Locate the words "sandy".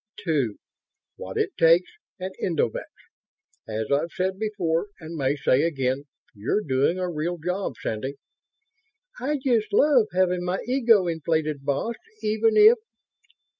7.79-8.15